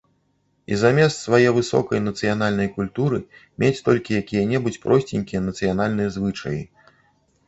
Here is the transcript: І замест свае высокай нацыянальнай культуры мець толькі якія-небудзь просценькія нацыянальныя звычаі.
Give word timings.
І 0.75 0.77
замест 0.83 1.17
свае 1.25 1.49
высокай 1.57 1.99
нацыянальнай 2.05 2.69
культуры 2.77 3.19
мець 3.63 3.83
толькі 3.89 4.17
якія-небудзь 4.21 4.79
просценькія 4.87 5.43
нацыянальныя 5.49 6.09
звычаі. 6.17 6.59